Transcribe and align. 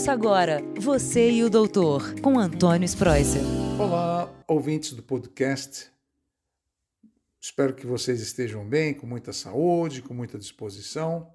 Ouça 0.00 0.12
agora 0.12 0.62
Você 0.78 1.30
e 1.30 1.44
o 1.44 1.50
Doutor, 1.50 2.18
com 2.22 2.38
Antônio 2.38 2.86
Spreuser. 2.86 3.42
Olá, 3.78 4.32
ouvintes 4.48 4.94
do 4.94 5.02
podcast. 5.02 5.92
Espero 7.38 7.74
que 7.74 7.86
vocês 7.86 8.18
estejam 8.22 8.66
bem, 8.66 8.94
com 8.94 9.06
muita 9.06 9.30
saúde, 9.34 10.00
com 10.00 10.14
muita 10.14 10.38
disposição, 10.38 11.30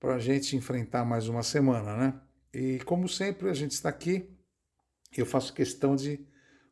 para 0.00 0.14
a 0.14 0.18
gente 0.18 0.56
enfrentar 0.56 1.04
mais 1.04 1.28
uma 1.28 1.42
semana, 1.42 1.94
né? 1.94 2.14
E 2.54 2.78
como 2.86 3.06
sempre, 3.06 3.50
a 3.50 3.52
gente 3.52 3.72
está 3.72 3.90
aqui 3.90 4.34
eu 5.14 5.26
faço 5.26 5.52
questão 5.52 5.94
de 5.94 6.26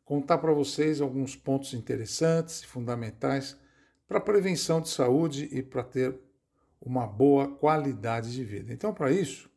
contar 0.06 0.38
para 0.38 0.54
vocês 0.54 0.98
alguns 0.98 1.36
pontos 1.36 1.74
interessantes 1.74 2.62
e 2.62 2.66
fundamentais 2.66 3.54
para 4.06 4.16
a 4.16 4.22
prevenção 4.22 4.80
de 4.80 4.88
saúde 4.88 5.46
e 5.52 5.62
para 5.62 5.84
ter 5.84 6.18
uma 6.80 7.06
boa 7.06 7.48
qualidade 7.48 8.32
de 8.32 8.42
vida. 8.42 8.72
Então, 8.72 8.94
para 8.94 9.12
isso, 9.12 9.50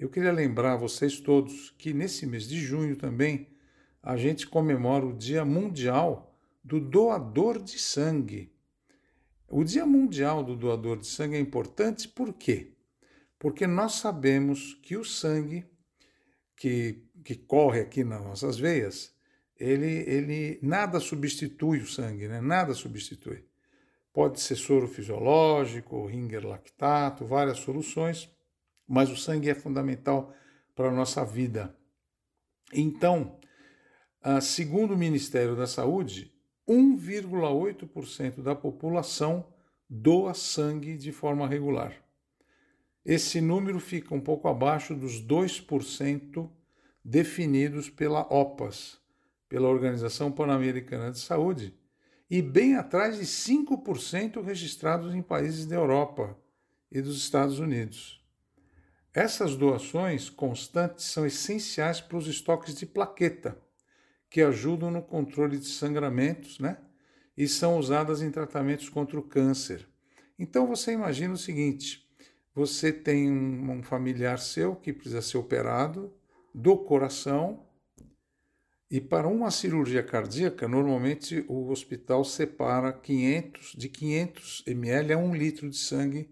eu 0.00 0.08
queria 0.08 0.32
lembrar 0.32 0.76
vocês 0.76 1.20
todos 1.20 1.74
que 1.76 1.92
nesse 1.92 2.24
mês 2.24 2.48
de 2.48 2.58
junho 2.58 2.96
também 2.96 3.48
a 4.02 4.16
gente 4.16 4.46
comemora 4.46 5.04
o 5.04 5.12
Dia 5.12 5.44
Mundial 5.44 6.34
do 6.64 6.80
Doador 6.80 7.62
de 7.62 7.78
Sangue. 7.78 8.50
O 9.46 9.62
Dia 9.62 9.84
Mundial 9.84 10.42
do 10.42 10.56
Doador 10.56 10.98
de 10.98 11.06
Sangue 11.06 11.36
é 11.36 11.38
importante 11.38 12.08
por 12.08 12.32
quê? 12.32 12.72
Porque 13.38 13.66
nós 13.66 13.96
sabemos 13.96 14.72
que 14.82 14.96
o 14.96 15.04
sangue 15.04 15.66
que, 16.56 17.04
que 17.22 17.34
corre 17.34 17.80
aqui 17.80 18.02
nas 18.02 18.22
nossas 18.24 18.58
veias, 18.58 19.14
ele, 19.54 20.02
ele 20.08 20.58
nada 20.62 20.98
substitui 20.98 21.80
o 21.80 21.86
sangue, 21.86 22.26
né? 22.26 22.40
nada 22.40 22.72
substitui. 22.72 23.44
Pode 24.14 24.40
ser 24.40 24.56
soro 24.56 24.88
fisiológico, 24.88 26.06
ringer 26.06 26.46
lactato, 26.46 27.26
várias 27.26 27.58
soluções, 27.58 28.30
mas 28.90 29.08
o 29.08 29.16
sangue 29.16 29.48
é 29.48 29.54
fundamental 29.54 30.34
para 30.74 30.88
a 30.88 30.92
nossa 30.92 31.24
vida. 31.24 31.72
Então, 32.72 33.38
ah, 34.20 34.40
segundo 34.40 34.94
o 34.94 34.98
Ministério 34.98 35.54
da 35.54 35.68
Saúde, 35.68 36.34
1,8% 36.68 38.42
da 38.42 38.52
população 38.52 39.46
doa 39.88 40.34
sangue 40.34 40.96
de 40.96 41.12
forma 41.12 41.46
regular. 41.46 41.94
Esse 43.04 43.40
número 43.40 43.78
fica 43.78 44.12
um 44.12 44.20
pouco 44.20 44.48
abaixo 44.48 44.92
dos 44.92 45.24
2% 45.24 46.50
definidos 47.04 47.88
pela 47.88 48.22
OPAS, 48.22 48.98
pela 49.48 49.68
Organização 49.68 50.32
Pan-Americana 50.32 51.12
de 51.12 51.20
Saúde, 51.20 51.78
e 52.28 52.42
bem 52.42 52.74
atrás 52.74 53.18
de 53.18 53.24
5% 53.24 54.42
registrados 54.42 55.14
em 55.14 55.22
países 55.22 55.64
da 55.64 55.76
Europa 55.76 56.36
e 56.90 57.00
dos 57.00 57.16
Estados 57.16 57.60
Unidos. 57.60 58.19
Essas 59.12 59.56
doações 59.56 60.30
constantes 60.30 61.06
são 61.06 61.26
essenciais 61.26 62.00
para 62.00 62.16
os 62.16 62.28
estoques 62.28 62.74
de 62.74 62.86
plaqueta, 62.86 63.60
que 64.28 64.40
ajudam 64.40 64.90
no 64.90 65.02
controle 65.02 65.58
de 65.58 65.66
sangramentos, 65.66 66.60
né? 66.60 66.78
E 67.36 67.48
são 67.48 67.78
usadas 67.78 68.22
em 68.22 68.30
tratamentos 68.30 68.88
contra 68.88 69.18
o 69.18 69.22
câncer. 69.22 69.88
Então 70.38 70.66
você 70.66 70.92
imagina 70.92 71.34
o 71.34 71.38
seguinte: 71.38 72.08
você 72.54 72.92
tem 72.92 73.30
um 73.30 73.82
familiar 73.82 74.38
seu 74.38 74.76
que 74.76 74.92
precisa 74.92 75.22
ser 75.22 75.38
operado 75.38 76.14
do 76.54 76.76
coração 76.76 77.66
e 78.90 79.00
para 79.00 79.28
uma 79.28 79.52
cirurgia 79.52 80.02
cardíaca, 80.02 80.66
normalmente 80.66 81.44
o 81.48 81.70
hospital 81.70 82.24
separa 82.24 82.92
500, 82.92 83.74
de 83.76 83.88
500 83.88 84.64
ml 84.66 85.12
a 85.12 85.18
1 85.18 85.34
litro 85.34 85.70
de 85.70 85.76
sangue 85.76 86.28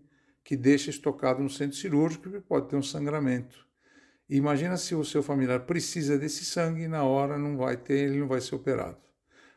que 0.48 0.56
deixa 0.56 0.88
estocado 0.88 1.42
no 1.42 1.50
centro 1.50 1.76
cirúrgico 1.76 2.26
e 2.34 2.40
pode 2.40 2.70
ter 2.70 2.76
um 2.76 2.82
sangramento. 2.82 3.66
imagina 4.30 4.78
se 4.78 4.94
o 4.94 5.04
seu 5.04 5.22
familiar 5.22 5.66
precisa 5.66 6.16
desse 6.16 6.42
sangue 6.42 6.84
e 6.84 6.88
na 6.88 7.04
hora 7.04 7.36
não 7.36 7.58
vai 7.58 7.76
ter, 7.76 8.08
ele 8.08 8.20
não 8.20 8.26
vai 8.26 8.40
ser 8.40 8.54
operado. 8.54 8.96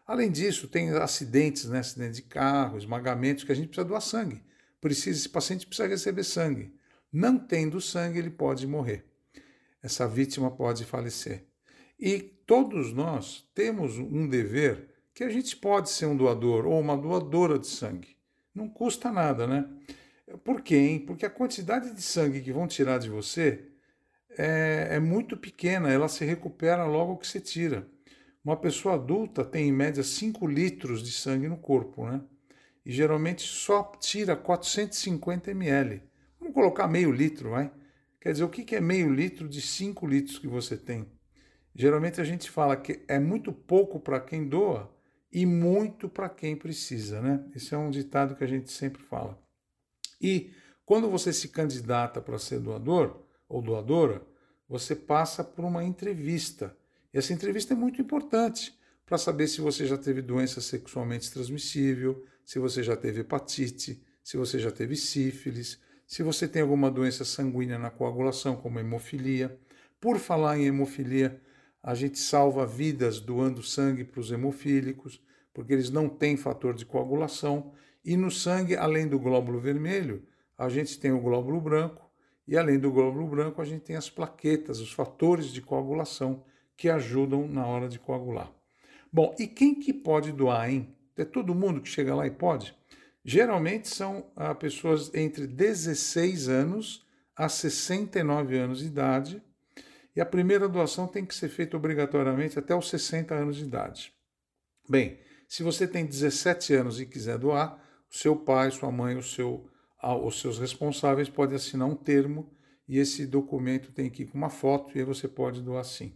Além 0.05 0.29
disso, 0.29 0.67
tem 0.67 0.89
acidentes, 0.89 1.69
né? 1.69 1.79
acidentes 1.79 2.17
de 2.17 2.23
carro, 2.23 2.77
esmagamentos, 2.77 3.45
que 3.45 3.53
a 3.53 3.55
gente 3.55 3.69
precisa 3.69 3.87
doar 3.87 4.01
sangue. 4.01 4.43
Precisa, 4.81 5.17
esse 5.17 5.29
paciente 5.29 5.65
precisa 5.65 5.87
receber 5.87 6.25
sangue. 6.25 6.75
Não 7.09 7.39
tendo 7.39 7.79
sangue, 7.79 8.19
ele 8.19 8.29
pode 8.29 8.67
morrer. 8.67 9.05
Essa 9.81 10.05
vítima 10.05 10.51
pode 10.51 10.83
falecer. 10.83 11.45
E 11.97 12.19
todos 12.19 12.91
nós 12.91 13.49
temos 13.55 13.97
um 13.97 14.27
dever 14.27 14.89
que 15.13 15.23
a 15.23 15.29
gente 15.29 15.55
pode 15.55 15.89
ser 15.89 16.07
um 16.07 16.17
doador 16.17 16.65
ou 16.65 16.77
uma 16.77 16.97
doadora 16.97 17.57
de 17.57 17.67
sangue. 17.67 18.17
Não 18.53 18.67
custa 18.67 19.09
nada, 19.09 19.47
né? 19.47 19.69
Por 20.43 20.61
quê? 20.61 20.75
Hein? 20.75 20.99
Porque 20.99 21.25
a 21.25 21.29
quantidade 21.29 21.93
de 21.93 22.01
sangue 22.01 22.41
que 22.41 22.51
vão 22.51 22.67
tirar 22.67 22.97
de 22.97 23.09
você 23.09 23.65
é, 24.37 24.89
é 24.91 24.99
muito 24.99 25.35
pequena, 25.37 25.91
ela 25.91 26.07
se 26.07 26.23
recupera 26.25 26.85
logo 26.85 27.17
que 27.17 27.27
você 27.27 27.39
tira. 27.39 27.87
Uma 28.43 28.57
pessoa 28.57 28.95
adulta 28.95 29.45
tem 29.45 29.67
em 29.67 29.71
média 29.71 30.03
5 30.03 30.47
litros 30.47 31.03
de 31.03 31.11
sangue 31.11 31.47
no 31.47 31.57
corpo, 31.57 32.05
né? 32.05 32.21
E 32.83 32.91
geralmente 32.91 33.43
só 33.43 33.83
tira 33.99 34.35
450 34.35 35.51
ml. 35.51 36.01
Vamos 36.39 36.53
colocar 36.55 36.87
meio 36.87 37.11
litro, 37.11 37.51
vai? 37.51 37.71
Quer 38.19 38.31
dizer, 38.31 38.43
o 38.43 38.49
que 38.49 38.75
é 38.75 38.81
meio 38.81 39.13
litro 39.13 39.47
de 39.47 39.61
5 39.61 40.07
litros 40.07 40.39
que 40.39 40.47
você 40.47 40.75
tem? 40.75 41.07
Geralmente 41.75 42.19
a 42.19 42.23
gente 42.23 42.49
fala 42.49 42.75
que 42.75 43.03
é 43.07 43.19
muito 43.19 43.53
pouco 43.53 43.99
para 43.99 44.19
quem 44.19 44.47
doa 44.47 44.91
e 45.31 45.45
muito 45.45 46.09
para 46.09 46.27
quem 46.27 46.55
precisa, 46.55 47.21
né? 47.21 47.45
Esse 47.55 47.73
é 47.73 47.77
um 47.77 47.89
ditado 47.89 48.35
que 48.35 48.43
a 48.43 48.47
gente 48.47 48.71
sempre 48.71 49.01
fala. 49.03 49.39
E 50.21 50.51
quando 50.85 51.09
você 51.09 51.33
se 51.33 51.47
candidata 51.49 52.21
para 52.21 52.37
ser 52.37 52.59
doador 52.59 53.23
ou 53.47 53.61
doadora, 53.61 54.21
você 54.67 54.95
passa 54.95 55.43
por 55.43 55.65
uma 55.65 55.83
entrevista. 55.83 56.75
E 57.13 57.17
essa 57.17 57.33
entrevista 57.33 57.73
é 57.73 57.75
muito 57.75 58.01
importante 58.01 58.77
para 59.05 59.17
saber 59.17 59.47
se 59.47 59.59
você 59.59 59.85
já 59.85 59.97
teve 59.97 60.21
doença 60.21 60.61
sexualmente 60.61 61.31
transmissível, 61.31 62.25
se 62.45 62.59
você 62.59 62.81
já 62.81 62.95
teve 62.95 63.21
hepatite, 63.21 64.01
se 64.23 64.37
você 64.37 64.59
já 64.59 64.71
teve 64.71 64.95
sífilis, 64.95 65.79
se 66.07 66.23
você 66.23 66.47
tem 66.47 66.61
alguma 66.61 66.91
doença 66.91 67.25
sanguínea 67.25 67.77
na 67.77 67.89
coagulação, 67.89 68.55
como 68.55 68.79
hemofilia. 68.79 69.57
Por 69.99 70.17
falar 70.19 70.57
em 70.57 70.65
hemofilia, 70.65 71.41
a 71.83 71.95
gente 71.95 72.19
salva 72.19 72.65
vidas 72.65 73.19
doando 73.19 73.63
sangue 73.63 74.03
para 74.03 74.19
os 74.19 74.31
hemofílicos, 74.31 75.21
porque 75.53 75.73
eles 75.73 75.89
não 75.89 76.07
têm 76.07 76.37
fator 76.37 76.73
de 76.73 76.85
coagulação. 76.85 77.73
E 78.03 78.17
no 78.17 78.31
sangue, 78.31 78.75
além 78.75 79.07
do 79.07 79.19
glóbulo 79.19 79.59
vermelho, 79.59 80.25
a 80.57 80.69
gente 80.69 80.99
tem 80.99 81.11
o 81.11 81.19
glóbulo 81.19 81.61
branco, 81.61 82.09
e 82.47 82.57
além 82.57 82.79
do 82.79 82.91
glóbulo 82.91 83.27
branco, 83.27 83.61
a 83.61 83.65
gente 83.65 83.81
tem 83.81 83.95
as 83.95 84.09
plaquetas, 84.09 84.79
os 84.79 84.91
fatores 84.91 85.47
de 85.47 85.61
coagulação 85.61 86.43
que 86.75 86.89
ajudam 86.89 87.47
na 87.47 87.65
hora 87.65 87.87
de 87.87 87.99
coagular. 87.99 88.51
Bom, 89.13 89.35
e 89.37 89.47
quem 89.47 89.75
que 89.75 89.93
pode 89.93 90.31
doar, 90.31 90.69
hein? 90.69 90.95
É 91.15 91.23
todo 91.23 91.53
mundo 91.53 91.81
que 91.81 91.89
chega 91.89 92.15
lá 92.15 92.25
e 92.25 92.31
pode? 92.31 92.75
Geralmente 93.23 93.87
são 93.87 94.25
ah, 94.35 94.55
pessoas 94.55 95.13
entre 95.13 95.45
16 95.45 96.49
anos 96.49 97.05
a 97.35 97.47
69 97.47 98.57
anos 98.57 98.79
de 98.79 98.87
idade, 98.87 99.41
e 100.15 100.19
a 100.19 100.25
primeira 100.25 100.67
doação 100.67 101.07
tem 101.07 101.25
que 101.25 101.35
ser 101.35 101.49
feita 101.49 101.77
obrigatoriamente 101.77 102.57
até 102.57 102.75
os 102.75 102.89
60 102.89 103.33
anos 103.33 103.57
de 103.57 103.63
idade. 103.63 104.13
Bem, 104.89 105.19
se 105.47 105.63
você 105.63 105.87
tem 105.87 106.05
17 106.05 106.73
anos 106.73 106.99
e 106.99 107.05
quiser 107.05 107.37
doar, 107.37 107.81
seu 108.11 108.35
pai, 108.35 108.69
sua 108.69 108.91
mãe, 108.91 109.17
o 109.17 109.23
seu, 109.23 109.67
os 110.23 110.39
seus 110.39 110.59
responsáveis 110.59 111.29
podem 111.29 111.55
assinar 111.55 111.87
um 111.87 111.95
termo 111.95 112.53
e 112.87 112.99
esse 112.99 113.25
documento 113.25 113.91
tem 113.91 114.09
que 114.09 114.23
ir 114.23 114.27
com 114.27 114.37
uma 114.37 114.49
foto 114.49 114.91
e 114.93 114.99
aí 114.99 115.05
você 115.05 115.27
pode 115.27 115.61
doar 115.61 115.85
sim. 115.85 116.13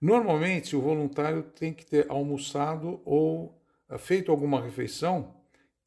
Normalmente, 0.00 0.76
o 0.76 0.80
voluntário 0.80 1.42
tem 1.42 1.72
que 1.72 1.86
ter 1.86 2.06
almoçado 2.10 3.00
ou 3.04 3.60
ah, 3.88 3.96
feito 3.96 4.30
alguma 4.30 4.60
refeição 4.60 5.34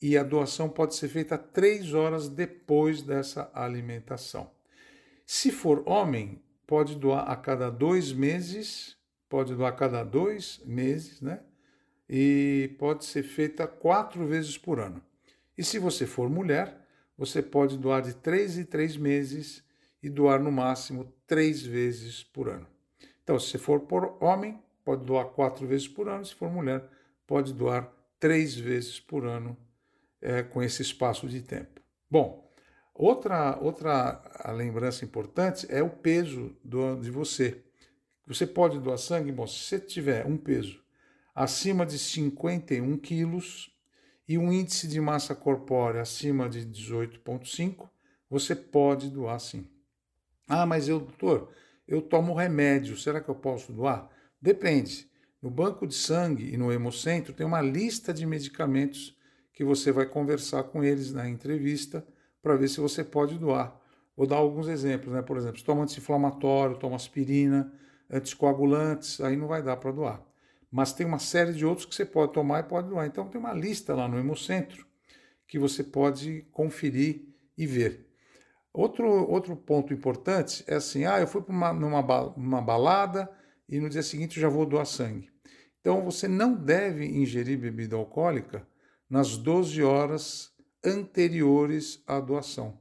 e 0.02 0.18
a 0.18 0.24
doação 0.24 0.68
pode 0.68 0.96
ser 0.96 1.10
feita 1.10 1.38
três 1.38 1.94
horas 1.94 2.28
depois 2.28 3.02
dessa 3.02 3.52
alimentação. 3.54 4.50
Se 5.26 5.52
for 5.52 5.84
homem, 5.88 6.42
pode 6.66 6.96
doar 6.96 7.30
a 7.30 7.35
cada 7.35 7.70
dois 7.70 8.12
meses, 8.12 8.97
pode 9.30 9.53
doar 9.56 9.74
a 9.74 9.76
cada 9.76 10.03
dois 10.03 10.62
meses, 10.66 11.22
né? 11.22 11.41
E 12.09 12.76
pode 12.80 13.06
ser 13.06 13.24
feita 13.24 13.68
quatro 13.68 14.26
vezes 14.26 14.58
por 14.58 14.80
ano. 14.80 15.02
E 15.61 15.63
se 15.63 15.78
você 15.78 16.08
for 16.08 16.28
mulher, 16.28 16.75
você 17.16 17.40
pode 17.40 17.78
doar 17.78 18.02
de 18.02 18.16
três 18.16 18.58
em 18.58 18.63
três 18.63 18.97
meses 18.97 19.63
e 20.02 20.09
doar 20.09 20.41
no 20.41 20.52
máximo 20.52 21.13
três 21.28 21.61
vezes 21.61 22.23
por 22.23 22.49
ano. 22.49 22.66
Então, 23.22 23.37
se 23.37 23.59
for 23.59 23.81
por 23.81 24.17
homem, 24.19 24.59
pode 24.84 25.05
doar 25.05 25.25
quatro 25.25 25.67
vezes 25.67 25.87
por 25.87 26.09
ano. 26.09 26.25
Se 26.25 26.34
for 26.34 26.49
mulher, 26.49 26.84
pode 27.28 27.53
doar 27.53 27.93
três 28.19 28.55
vezes 28.55 28.99
por 28.99 29.23
ano 29.23 29.55
é, 30.19 30.41
com 30.41 30.63
esse 30.63 30.81
espaço 30.81 31.28
de 31.28 31.43
tempo. 31.43 31.79
Bom, 32.09 32.49
Outra, 32.96 33.58
outra 33.61 34.19
lembrança 34.53 35.05
importante 35.05 35.67
é 35.69 35.84
o 35.84 35.90
peso 35.91 36.55
do, 36.63 36.96
de 36.96 37.11
você. 37.11 37.63
Você 38.25 38.47
pode 38.47 38.79
doar 38.79 38.97
sangue, 38.97 39.31
bom, 39.31 39.46
se 39.46 39.59
você 39.59 39.79
tiver 39.79 40.25
um 40.25 40.37
peso 40.37 40.84
acima 41.35 41.85
de 41.85 41.99
51 41.99 42.97
quilos 42.97 43.72
e 44.32 44.38
um 44.38 44.50
índice 44.50 44.88
de 44.88 45.02
massa 45.02 45.36
corpórea 45.36 46.02
acima 46.02 46.48
de 46.48 46.66
18,5, 46.66 47.90
você 48.30 48.56
pode 48.56 49.10
doar 49.10 49.38
sim. 49.42 49.68
Ah, 50.48 50.66
mas 50.66 50.88
eu, 50.88 51.02
doutor, 51.02 51.50
eu 51.86 52.02
tomo 52.02 52.34
remédio, 52.34 52.96
será 52.96 53.20
que 53.20 53.28
eu 53.28 53.36
posso 53.36 53.74
doar? 53.74 54.10
Depende. 54.42 55.12
No 55.42 55.50
banco 55.50 55.86
de 55.86 55.94
sangue 55.94 56.50
e 56.50 56.56
no 56.56 56.72
hemocentro 56.72 57.34
tem 57.34 57.46
uma 57.46 57.60
lista 57.62 58.14
de 58.14 58.26
medicamentos 58.26 59.18
que 59.52 59.66
você 59.66 59.92
vai 59.92 60.06
conversar 60.06 60.64
com 60.64 60.82
eles 60.82 61.12
na 61.12 61.28
entrevista 61.28 62.08
para 62.42 62.56
ver 62.56 62.70
se 62.70 62.80
você 62.80 63.04
pode 63.04 63.38
doar. 63.38 63.78
Vou 64.16 64.26
dar 64.26 64.38
alguns 64.38 64.70
exemplos, 64.70 65.14
né? 65.14 65.22
Por 65.22 65.36
exemplo, 65.36 65.58
se 65.58 65.66
toma 65.66 65.84
anti-inflamatório, 65.84 66.78
toma 66.78 66.96
aspirina, 66.96 67.70
anticoagulantes, 68.10 69.20
aí 69.20 69.36
não 69.36 69.50
vai 69.50 69.62
dar 69.62 69.76
para 69.76 69.92
doar. 69.92 70.31
Mas 70.72 70.94
tem 70.94 71.06
uma 71.06 71.20
série 71.20 71.53
de 71.53 71.66
outros 71.66 71.85
que 71.85 71.94
você 71.94 72.06
pode 72.06 72.32
tomar 72.32 72.62
e 72.62 72.64
pode 72.64 72.88
doar. 72.88 73.06
Então 73.06 73.28
tem 73.28 73.40
uma 73.40 73.53
lista 73.53 73.94
lá 73.94 74.08
no 74.08 74.18
Hemocentro 74.18 74.88
que 75.47 75.59
você 75.59 75.84
pode 75.84 76.47
conferir 76.52 77.26
e 77.58 77.68
ver. 77.68 78.08
Outro, 78.73 79.06
outro 79.29 79.56
ponto 79.56 79.94
importante 79.94 80.64
é 80.66 80.76
assim: 80.76 81.06
ah, 81.06 81.20
eu 81.20 81.28
fui 81.28 81.41
para 81.41 81.53
uma, 81.53 81.73
numa 81.73 82.00
uma 82.38 82.62
balada 82.62 83.29
e 83.68 83.79
no 83.79 83.90
dia 83.90 84.02
seguinte 84.02 84.40
já 84.40 84.47
vou 84.47 84.66
doar 84.66 84.85
sangue. 84.85 85.29
Então 85.82 86.02
você 86.06 86.28
não 86.28 86.53
deve 86.53 87.06
ingerir 87.06 87.59
bebida 87.59 87.96
alcoólica 87.96 88.66
nas 89.09 89.35
12 89.35 89.84
horas 89.84 90.53
anteriores 90.84 92.02
à 92.08 92.20
doação. 92.20 92.79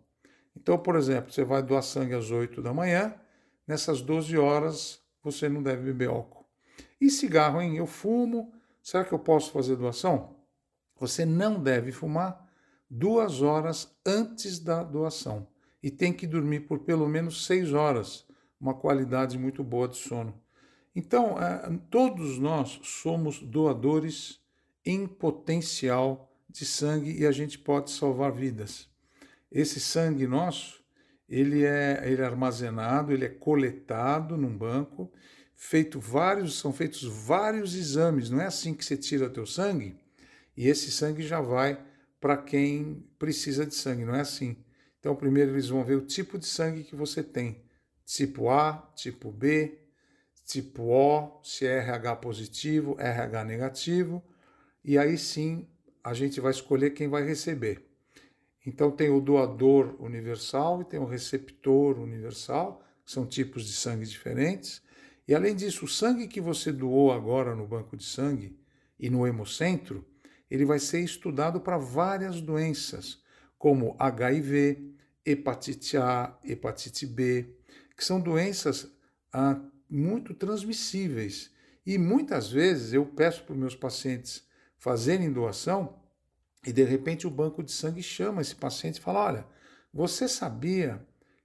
Então, 0.57 0.79
por 0.79 0.95
exemplo, 0.95 1.33
você 1.33 1.45
vai 1.45 1.63
doar 1.63 1.83
sangue 1.83 2.15
às 2.15 2.31
8 2.31 2.63
da 2.63 2.73
manhã, 2.73 3.15
nessas 3.67 4.01
12 4.01 4.37
horas 4.37 5.03
você 5.23 5.49
não 5.49 5.63
deve 5.63 5.83
beber 5.83 6.09
álcool. 6.09 6.40
E 7.01 7.11
cigarro, 7.11 7.61
hein? 7.61 7.77
Eu 7.77 7.87
fumo, 7.87 8.53
será 8.83 9.05
que 9.05 9.13
eu 9.13 9.19
posso 9.19 9.51
fazer 9.51 9.77
doação? 9.77 10.37
Você 10.99 11.25
não 11.25 11.61
deve 11.61 11.93
fumar 11.93 12.47
duas 12.89 13.41
horas 13.41 13.97
antes 14.05 14.59
da 14.59 14.83
doação 14.83 15.47
e 15.83 15.91
tem 15.91 16.13
que 16.13 16.27
dormir 16.27 16.61
por 16.61 16.81
pelo 16.81 17.09
menos 17.09 17.47
seis 17.47 17.73
horas, 17.73 18.27
uma 18.61 18.75
qualidade 18.75 19.39
muito 19.39 19.65
boa 19.65 19.89
de 19.89 19.97
sono. 19.97 20.39
Então, 20.95 21.41
é, 21.41 21.79
todos 21.89 22.39
nós 22.39 22.81
somos 22.83 23.41
doadores 23.41 24.41
em 24.85 25.07
potencial 25.07 26.31
de 26.49 26.67
sangue 26.67 27.19
e 27.19 27.27
a 27.27 27.33
gente 27.33 27.59
pode 27.59 27.91
salvar 27.91 28.33
vidas. 28.33 28.89
Esse 29.51 29.81
sangue 29.81 30.27
nosso, 30.27 30.83
ele 31.29 31.65
é, 31.65 32.03
ele 32.05 32.21
é 32.21 32.25
armazenado, 32.25 33.13
ele 33.13 33.25
é 33.25 33.29
coletado 33.29 34.37
num 34.37 34.57
banco, 34.57 35.11
feito 35.63 36.01
vários, 36.01 36.59
são 36.59 36.73
feitos 36.73 37.05
vários 37.05 37.75
exames. 37.75 38.31
Não 38.31 38.41
é 38.41 38.47
assim 38.47 38.73
que 38.73 38.83
você 38.83 38.97
tira 38.97 39.27
o 39.27 39.31
teu 39.31 39.45
sangue 39.45 39.95
e 40.57 40.67
esse 40.67 40.91
sangue 40.91 41.23
já 41.23 41.39
vai 41.39 41.79
para 42.19 42.39
quem 42.39 43.05
precisa 43.19 43.67
de 43.67 43.75
sangue. 43.75 44.07
Não 44.07 44.15
é 44.15 44.23
assim. 44.23 44.57
Então, 44.99 45.15
primeiro 45.15 45.53
eles 45.53 45.69
vão 45.69 45.85
ver 45.85 45.97
o 45.97 46.07
tipo 46.07 46.39
de 46.39 46.47
sangue 46.47 46.83
que 46.83 46.97
você 46.97 47.23
tem: 47.23 47.63
tipo 48.07 48.49
A, 48.49 48.91
tipo 48.97 49.31
B, 49.31 49.79
tipo 50.47 50.85
O, 50.85 51.41
se 51.45 51.67
é 51.67 51.77
RH 51.77 52.17
positivo, 52.17 52.97
RH 52.99 53.45
negativo, 53.45 54.25
e 54.83 54.97
aí 54.97 55.19
sim 55.19 55.69
a 56.03 56.15
gente 56.15 56.41
vai 56.41 56.53
escolher 56.53 56.91
quem 56.91 57.07
vai 57.07 57.23
receber. 57.23 57.85
Então, 58.67 58.91
tem 58.91 59.11
o 59.11 59.21
doador 59.21 59.95
universal 60.03 60.81
e 60.81 60.85
tem 60.87 60.99
o 60.99 61.07
receptor 61.07 61.99
universal, 61.99 62.83
que 63.05 63.13
são 63.13 63.27
tipos 63.27 63.67
de 63.67 63.75
sangue 63.75 64.07
diferentes. 64.07 64.83
E 65.31 65.35
além 65.35 65.55
disso, 65.55 65.85
o 65.85 65.89
sangue 65.89 66.27
que 66.27 66.41
você 66.41 66.73
doou 66.73 67.13
agora 67.13 67.55
no 67.55 67.65
banco 67.65 67.97
de 67.97 68.03
sangue 68.03 68.59
e 68.99 69.09
no 69.09 69.25
hemocentro, 69.25 70.05
ele 70.51 70.65
vai 70.65 70.81
ser 70.81 71.03
estudado 71.03 71.61
para 71.61 71.79
várias 71.79 72.41
doenças, 72.41 73.23
como 73.57 73.95
HIV, 73.97 74.93
hepatite 75.25 75.97
A, 75.97 76.37
hepatite 76.43 77.07
B, 77.07 77.47
que 77.97 78.05
são 78.05 78.21
doenças 78.21 78.91
ah, 79.33 79.61
muito 79.89 80.35
transmissíveis. 80.35 81.53
E 81.87 81.97
muitas 81.97 82.51
vezes 82.51 82.93
eu 82.93 83.07
peço 83.07 83.45
para 83.45 83.53
os 83.53 83.59
meus 83.61 83.77
pacientes 83.77 84.43
fazerem 84.79 85.33
doação 85.33 85.97
e 86.67 86.73
de 86.73 86.83
repente 86.83 87.25
o 87.29 87.31
banco 87.31 87.63
de 87.63 87.71
sangue 87.71 88.03
chama 88.03 88.43
esse 88.43 88.57
paciente 88.57 88.97
e 88.97 89.01
fala: 89.01 89.27
Olha, 89.27 89.47
você 89.95 90.27
sabia 90.27 91.01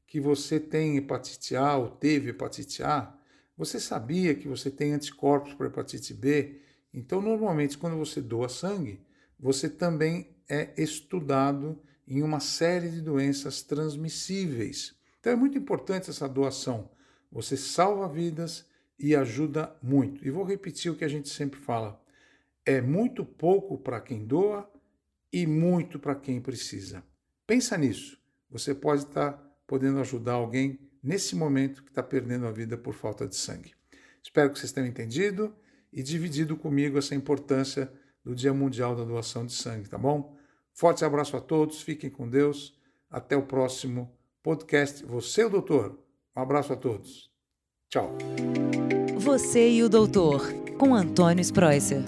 que 0.07 0.19
você 0.19 0.59
tem 0.59 0.97
hepatite 0.97 1.55
A 1.55 1.77
ou 1.77 1.91
teve 1.91 2.31
hepatite 2.31 2.81
A? 2.81 3.15
Você 3.57 3.80
sabia 3.80 4.36
que 4.36 4.48
você 4.48 4.69
tem 4.69 4.94
anticorpos 4.94 5.54
para 5.54 5.68
hepatite 5.68 6.13
B? 6.13 6.62
Então, 6.94 7.22
normalmente, 7.22 7.78
quando 7.78 7.98
você 7.98 8.22
doa 8.22 8.50
sangue, 8.50 9.02
você 9.40 9.69
também 9.69 10.36
é 10.48 10.74
estudado 10.78 11.80
em 12.07 12.22
uma 12.22 12.40
série 12.40 12.90
de 12.90 13.02
doenças 13.02 13.62
transmissíveis. 13.62 14.96
Então 15.19 15.34
é 15.34 15.36
muito 15.36 15.57
importante 15.57 16.10
essa 16.10 16.30
doação. 16.30 16.90
Você 17.31 17.57
salva 17.57 18.07
vidas 18.07 18.66
e 19.00 19.16
ajuda 19.16 19.75
muito. 19.81 20.25
E 20.25 20.30
vou 20.30 20.44
repetir 20.44 20.92
o 20.92 20.96
que 20.96 21.04
a 21.04 21.10
gente 21.10 21.30
sempre 21.30 21.60
fala: 21.60 22.00
é 22.66 22.80
muito 22.80 23.25
pouco 23.25 23.78
para 23.78 24.00
quem 24.00 24.25
doa 24.25 24.69
e 25.34 25.46
muito 25.48 26.00
para 26.00 26.16
quem 26.16 26.40
precisa. 26.40 27.04
Pensa 27.48 27.78
nisso. 27.78 28.19
Você 28.50 28.74
pode 28.74 29.04
estar 29.04 29.34
podendo 29.68 30.00
ajudar 30.00 30.34
alguém 30.34 30.80
nesse 31.06 31.36
momento 31.36 31.84
que 31.84 31.90
está 31.90 32.02
perdendo 32.02 32.48
a 32.48 32.52
vida 32.52 32.75
por 32.75 32.94
falta 32.94 33.28
de 33.28 33.36
sangue. 33.36 33.74
Espero 34.24 34.50
que 34.50 34.57
vocês 34.57 34.72
tenham 34.72 34.88
entendido 34.88 35.56
e 35.94 36.02
dividido 36.02 36.57
comigo 36.57 36.98
essa 36.98 37.13
importância 37.13 37.92
do 38.24 38.34
Dia 38.34 38.54
Mundial 38.54 38.96
da 38.96 39.04
Doação 39.04 39.46
de 39.46 39.54
Sangue, 39.54 39.88
tá 39.88 40.00
bom? 40.00 40.36
Forte 40.74 41.06
abraço 41.06 41.38
a 41.38 41.42
todos, 41.42 41.81
fiquem 41.81 42.10
com 42.10 42.28
Deus. 42.28 42.78
Até 43.10 43.38
o 43.38 43.44
próximo 43.44 44.12
podcast. 44.44 45.06
Você, 45.06 45.46
o 45.46 45.50
doutor. 45.50 45.98
Um 46.36 46.42
abraço 46.42 46.74
a 46.74 46.75
todos. 46.75 47.31
Tchau. 47.88 48.18
Você 49.19 49.69
e 49.69 49.84
o 49.84 49.88
doutor, 49.88 50.42
com 50.78 50.94
Antônio 50.94 51.42
Spreuser. 51.42 52.04